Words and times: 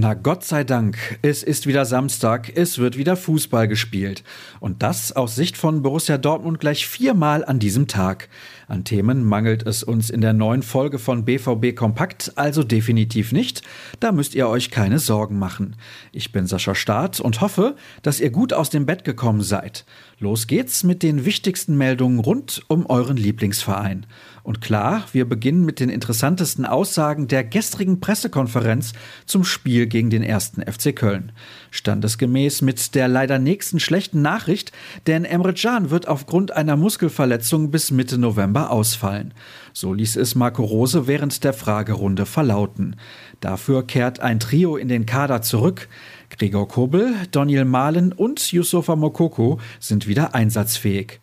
Na 0.00 0.14
Gott 0.14 0.44
sei 0.44 0.62
Dank, 0.62 1.18
es 1.22 1.42
ist 1.42 1.66
wieder 1.66 1.84
Samstag, 1.84 2.52
es 2.54 2.78
wird 2.78 2.96
wieder 2.96 3.16
Fußball 3.16 3.66
gespielt. 3.66 4.22
Und 4.60 4.84
das 4.84 5.10
aus 5.10 5.34
Sicht 5.34 5.56
von 5.56 5.82
Borussia 5.82 6.18
Dortmund 6.18 6.60
gleich 6.60 6.86
viermal 6.86 7.44
an 7.44 7.58
diesem 7.58 7.88
Tag. 7.88 8.28
An 8.68 8.84
Themen 8.84 9.24
mangelt 9.24 9.66
es 9.66 9.82
uns 9.82 10.08
in 10.08 10.20
der 10.20 10.34
neuen 10.34 10.62
Folge 10.62 11.00
von 11.00 11.24
BVB 11.24 11.74
Kompakt 11.74 12.34
also 12.36 12.62
definitiv 12.62 13.32
nicht. 13.32 13.62
Da 13.98 14.12
müsst 14.12 14.36
ihr 14.36 14.48
euch 14.48 14.70
keine 14.70 15.00
Sorgen 15.00 15.36
machen. 15.36 15.74
Ich 16.12 16.30
bin 16.30 16.46
Sascha 16.46 16.76
Staat 16.76 17.18
und 17.18 17.40
hoffe, 17.40 17.74
dass 18.02 18.20
ihr 18.20 18.30
gut 18.30 18.52
aus 18.52 18.70
dem 18.70 18.86
Bett 18.86 19.02
gekommen 19.02 19.42
seid. 19.42 19.84
Los 20.20 20.46
geht's 20.46 20.84
mit 20.84 21.02
den 21.02 21.24
wichtigsten 21.24 21.76
Meldungen 21.76 22.20
rund 22.20 22.62
um 22.68 22.86
euren 22.86 23.16
Lieblingsverein. 23.16 24.06
Und 24.42 24.60
klar, 24.60 25.04
wir 25.12 25.28
beginnen 25.28 25.64
mit 25.64 25.80
den 25.80 25.90
interessantesten 25.90 26.64
Aussagen 26.64 27.28
der 27.28 27.44
gestrigen 27.44 28.00
Pressekonferenz 28.00 28.92
zum 29.26 29.44
Spiel 29.44 29.87
gegen 29.88 30.10
den 30.10 30.22
ersten 30.22 30.62
FC 30.62 30.94
Köln. 30.94 31.32
Standesgemäß 31.70 32.62
mit 32.62 32.94
der 32.94 33.08
leider 33.08 33.38
nächsten 33.38 33.80
schlechten 33.80 34.22
Nachricht, 34.22 34.72
denn 35.06 35.24
Emre 35.24 35.54
Can 35.54 35.90
wird 35.90 36.06
aufgrund 36.06 36.52
einer 36.52 36.76
Muskelverletzung 36.76 37.70
bis 37.70 37.90
Mitte 37.90 38.18
November 38.18 38.70
ausfallen. 38.70 39.34
So 39.72 39.92
ließ 39.92 40.16
es 40.16 40.34
Marco 40.34 40.64
Rose 40.64 41.06
während 41.06 41.42
der 41.44 41.52
Fragerunde 41.52 42.26
verlauten. 42.26 42.96
Dafür 43.40 43.86
kehrt 43.86 44.20
ein 44.20 44.40
Trio 44.40 44.76
in 44.76 44.88
den 44.88 45.06
Kader 45.06 45.42
zurück. 45.42 45.88
Gregor 46.30 46.68
Kobel, 46.68 47.14
Daniel 47.30 47.64
Mahlen 47.64 48.12
und 48.12 48.52
Yusufa 48.52 48.96
Mokoko 48.96 49.58
sind 49.80 50.06
wieder 50.06 50.34
einsatzfähig. 50.34 51.20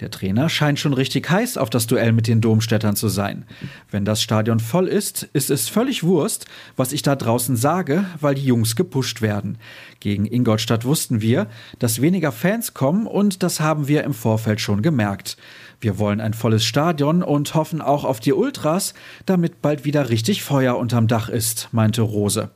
Der 0.00 0.10
Trainer 0.10 0.48
scheint 0.48 0.80
schon 0.80 0.92
richtig 0.92 1.30
heiß 1.30 1.56
auf 1.56 1.70
das 1.70 1.86
Duell 1.86 2.12
mit 2.12 2.26
den 2.26 2.40
Domstädtern 2.40 2.96
zu 2.96 3.08
sein. 3.08 3.44
Wenn 3.90 4.04
das 4.04 4.22
Stadion 4.22 4.58
voll 4.58 4.88
ist, 4.88 5.28
ist 5.32 5.50
es 5.50 5.68
völlig 5.68 6.02
Wurst, 6.02 6.46
was 6.76 6.92
ich 6.92 7.02
da 7.02 7.14
draußen 7.14 7.56
sage, 7.56 8.04
weil 8.20 8.34
die 8.34 8.44
Jungs 8.44 8.74
gepusht 8.74 9.22
werden. 9.22 9.58
Gegen 10.00 10.26
Ingolstadt 10.26 10.84
wussten 10.84 11.20
wir, 11.20 11.46
dass 11.78 12.02
weniger 12.02 12.32
Fans 12.32 12.74
kommen 12.74 13.06
und 13.06 13.42
das 13.42 13.60
haben 13.60 13.86
wir 13.86 14.02
im 14.02 14.14
Vorfeld 14.14 14.60
schon 14.60 14.82
gemerkt. 14.82 15.36
Wir 15.80 15.98
wollen 15.98 16.20
ein 16.20 16.34
volles 16.34 16.64
Stadion 16.64 17.22
und 17.22 17.54
hoffen 17.54 17.80
auch 17.80 18.04
auf 18.04 18.18
die 18.18 18.32
Ultras, 18.32 18.94
damit 19.26 19.62
bald 19.62 19.84
wieder 19.84 20.08
richtig 20.08 20.42
Feuer 20.42 20.76
unterm 20.76 21.06
Dach 21.06 21.28
ist, 21.28 21.68
meinte 21.72 22.02
Rose. 22.02 22.50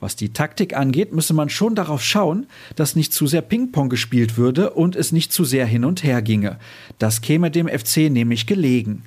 Was 0.00 0.16
die 0.16 0.32
Taktik 0.32 0.76
angeht, 0.76 1.12
müsse 1.12 1.34
man 1.34 1.48
schon 1.48 1.74
darauf 1.74 2.02
schauen, 2.02 2.46
dass 2.76 2.96
nicht 2.96 3.12
zu 3.12 3.26
sehr 3.26 3.42
Ping-Pong 3.42 3.88
gespielt 3.88 4.36
würde 4.36 4.70
und 4.70 4.96
es 4.96 5.12
nicht 5.12 5.32
zu 5.32 5.44
sehr 5.44 5.66
hin 5.66 5.84
und 5.84 6.02
her 6.02 6.22
ginge. 6.22 6.58
Das 6.98 7.20
käme 7.20 7.50
dem 7.50 7.68
FC 7.68 8.10
nämlich 8.10 8.46
gelegen. 8.46 9.04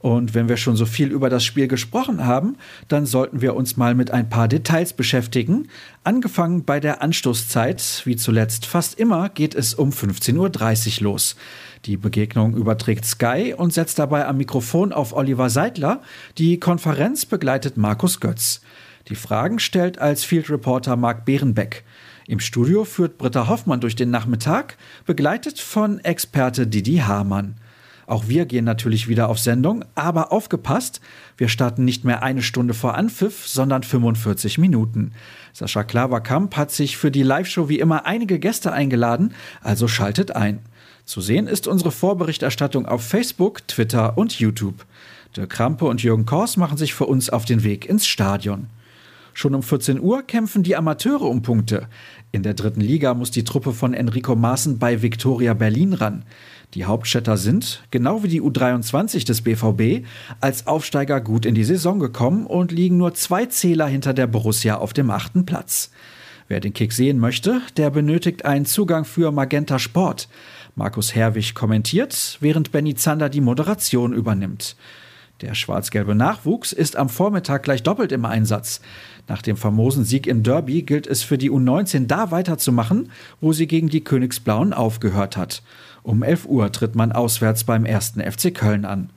Und 0.00 0.32
wenn 0.32 0.48
wir 0.48 0.56
schon 0.56 0.76
so 0.76 0.86
viel 0.86 1.08
über 1.08 1.28
das 1.28 1.44
Spiel 1.44 1.68
gesprochen 1.68 2.24
haben, 2.24 2.56
dann 2.88 3.04
sollten 3.04 3.42
wir 3.42 3.54
uns 3.54 3.76
mal 3.76 3.94
mit 3.94 4.10
ein 4.10 4.30
paar 4.30 4.48
Details 4.48 4.94
beschäftigen. 4.94 5.68
Angefangen 6.04 6.64
bei 6.64 6.80
der 6.80 7.02
Anstoßzeit, 7.02 8.02
wie 8.06 8.16
zuletzt 8.16 8.64
fast 8.64 8.98
immer, 8.98 9.28
geht 9.28 9.54
es 9.54 9.74
um 9.74 9.90
15.30 9.90 10.98
Uhr 10.98 11.04
los. 11.04 11.36
Die 11.84 11.98
Begegnung 11.98 12.56
überträgt 12.56 13.04
Sky 13.04 13.54
und 13.54 13.74
setzt 13.74 13.98
dabei 13.98 14.26
am 14.26 14.38
Mikrofon 14.38 14.92
auf 14.92 15.12
Oliver 15.12 15.50
Seidler. 15.50 16.00
Die 16.38 16.58
Konferenz 16.58 17.26
begleitet 17.26 17.76
Markus 17.76 18.20
Götz. 18.20 18.62
Die 19.10 19.16
Fragen 19.16 19.58
stellt 19.58 19.98
als 19.98 20.22
Field 20.22 20.48
Reporter 20.50 20.94
Marc 20.94 21.24
Behrenbeck. 21.24 21.82
Im 22.28 22.38
Studio 22.38 22.84
führt 22.84 23.18
Britta 23.18 23.48
Hoffmann 23.48 23.80
durch 23.80 23.96
den 23.96 24.10
Nachmittag, 24.10 24.76
begleitet 25.04 25.58
von 25.58 25.98
Experte 25.98 26.68
Didi 26.68 26.98
Hamann. 26.98 27.56
Auch 28.06 28.28
wir 28.28 28.46
gehen 28.46 28.64
natürlich 28.64 29.08
wieder 29.08 29.28
auf 29.28 29.40
Sendung, 29.40 29.84
aber 29.96 30.30
aufgepasst, 30.30 31.00
wir 31.36 31.48
starten 31.48 31.84
nicht 31.84 32.04
mehr 32.04 32.22
eine 32.22 32.40
Stunde 32.42 32.72
vor 32.72 32.94
Anpfiff, 32.94 33.48
sondern 33.48 33.82
45 33.82 34.58
Minuten. 34.58 35.10
Sascha 35.52 35.82
Klaverkamp 35.82 36.56
hat 36.56 36.70
sich 36.70 36.96
für 36.96 37.10
die 37.10 37.24
Live-Show 37.24 37.68
wie 37.68 37.80
immer 37.80 38.06
einige 38.06 38.38
Gäste 38.38 38.72
eingeladen, 38.72 39.34
also 39.60 39.88
schaltet 39.88 40.36
ein. 40.36 40.60
Zu 41.04 41.20
sehen 41.20 41.48
ist 41.48 41.66
unsere 41.66 41.90
Vorberichterstattung 41.90 42.86
auf 42.86 43.04
Facebook, 43.04 43.66
Twitter 43.66 44.16
und 44.16 44.38
YouTube. 44.38 44.86
Dirk 45.36 45.50
Krampe 45.50 45.86
und 45.86 46.00
Jürgen 46.00 46.26
Kors 46.26 46.56
machen 46.56 46.78
sich 46.78 46.94
für 46.94 47.06
uns 47.06 47.28
auf 47.28 47.44
den 47.44 47.64
Weg 47.64 47.86
ins 47.86 48.06
Stadion. 48.06 48.68
Schon 49.40 49.54
um 49.54 49.62
14 49.62 50.00
Uhr 50.00 50.22
kämpfen 50.22 50.62
die 50.62 50.76
Amateure 50.76 51.22
um 51.22 51.40
Punkte. 51.40 51.88
In 52.30 52.42
der 52.42 52.52
dritten 52.52 52.82
Liga 52.82 53.14
muss 53.14 53.30
die 53.30 53.42
Truppe 53.42 53.72
von 53.72 53.94
Enrico 53.94 54.36
Maaßen 54.36 54.78
bei 54.78 55.00
Viktoria 55.00 55.54
Berlin 55.54 55.94
ran. 55.94 56.26
Die 56.74 56.84
Hauptstädter 56.84 57.38
sind, 57.38 57.82
genau 57.90 58.22
wie 58.22 58.28
die 58.28 58.42
U23 58.42 59.24
des 59.24 59.40
BVB, 59.40 60.06
als 60.40 60.66
Aufsteiger 60.66 61.22
gut 61.22 61.46
in 61.46 61.54
die 61.54 61.64
Saison 61.64 62.00
gekommen 62.00 62.44
und 62.44 62.70
liegen 62.70 62.98
nur 62.98 63.14
zwei 63.14 63.46
Zähler 63.46 63.86
hinter 63.86 64.12
der 64.12 64.26
Borussia 64.26 64.76
auf 64.76 64.92
dem 64.92 65.08
achten 65.08 65.46
Platz. 65.46 65.90
Wer 66.48 66.60
den 66.60 66.74
Kick 66.74 66.92
sehen 66.92 67.18
möchte, 67.18 67.62
der 67.78 67.88
benötigt 67.88 68.44
einen 68.44 68.66
Zugang 68.66 69.06
für 69.06 69.32
Magenta 69.32 69.78
Sport. 69.78 70.28
Markus 70.74 71.14
Herwig 71.14 71.54
kommentiert, 71.54 72.36
während 72.40 72.72
Benny 72.72 72.94
Zander 72.94 73.30
die 73.30 73.40
Moderation 73.40 74.12
übernimmt. 74.12 74.76
Der 75.40 75.54
schwarz-gelbe 75.54 76.14
Nachwuchs 76.14 76.72
ist 76.72 76.96
am 76.96 77.08
Vormittag 77.08 77.62
gleich 77.62 77.82
doppelt 77.82 78.12
im 78.12 78.26
Einsatz. 78.26 78.82
Nach 79.26 79.40
dem 79.40 79.56
famosen 79.56 80.04
Sieg 80.04 80.26
im 80.26 80.42
Derby 80.42 80.82
gilt 80.82 81.06
es 81.06 81.22
für 81.22 81.38
die 81.38 81.50
U19 81.50 82.06
da 82.06 82.30
weiterzumachen, 82.30 83.10
wo 83.40 83.54
sie 83.54 83.66
gegen 83.66 83.88
die 83.88 84.04
Königsblauen 84.04 84.74
aufgehört 84.74 85.38
hat. 85.38 85.62
Um 86.02 86.22
11 86.22 86.44
Uhr 86.44 86.70
tritt 86.72 86.94
man 86.94 87.12
auswärts 87.12 87.64
beim 87.64 87.86
ersten 87.86 88.20
FC 88.20 88.54
Köln 88.54 88.84
an. 88.84 89.10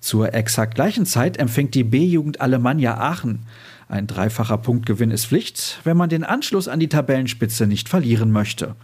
Zur 0.00 0.34
exakt 0.34 0.74
gleichen 0.74 1.06
Zeit 1.06 1.36
empfängt 1.36 1.76
die 1.76 1.84
B-Jugend 1.84 2.40
Alemannia 2.40 2.98
Aachen. 2.98 3.46
Ein 3.88 4.08
dreifacher 4.08 4.58
Punktgewinn 4.58 5.12
ist 5.12 5.26
Pflicht, 5.26 5.80
wenn 5.84 5.96
man 5.96 6.08
den 6.08 6.24
Anschluss 6.24 6.66
an 6.66 6.80
die 6.80 6.88
Tabellenspitze 6.88 7.68
nicht 7.68 7.88
verlieren 7.88 8.32
möchte. 8.32 8.74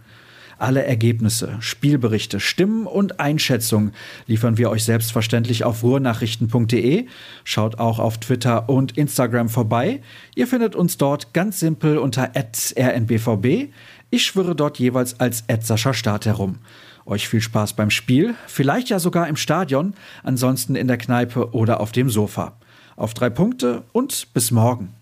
Alle 0.57 0.85
Ergebnisse, 0.85 1.57
Spielberichte, 1.59 2.39
Stimmen 2.39 2.87
und 2.87 3.19
Einschätzungen 3.19 3.93
liefern 4.25 4.57
wir 4.57 4.69
euch 4.69 4.83
selbstverständlich 4.83 5.63
auf 5.63 5.83
ruhrnachrichten.de. 5.83 7.07
Schaut 7.43 7.79
auch 7.79 7.99
auf 7.99 8.17
Twitter 8.19 8.69
und 8.69 8.97
Instagram 8.97 9.49
vorbei. 9.49 10.01
Ihr 10.35 10.47
findet 10.47 10.75
uns 10.75 10.97
dort 10.97 11.33
ganz 11.33 11.59
simpel 11.59 11.97
unter 11.97 12.31
rnbvb. 12.35 13.69
Ich 14.09 14.23
schwirre 14.23 14.55
dort 14.55 14.79
jeweils 14.79 15.19
als 15.19 15.43
Sascha 15.61 15.93
Start 15.93 16.25
herum. 16.25 16.59
Euch 17.05 17.27
viel 17.27 17.41
Spaß 17.41 17.73
beim 17.73 17.91
Spiel, 17.91 18.33
vielleicht 18.47 18.89
ja 18.89 18.97
sogar 18.99 19.27
im 19.27 19.35
Stadion, 19.35 19.93
ansonsten 20.23 20.75
in 20.75 20.87
der 20.87 20.97
Kneipe 20.97 21.53
oder 21.53 21.79
auf 21.79 21.91
dem 21.91 22.09
Sofa. 22.09 22.53
Auf 22.95 23.13
drei 23.13 23.29
Punkte 23.29 23.83
und 23.91 24.33
bis 24.33 24.51
morgen. 24.51 24.93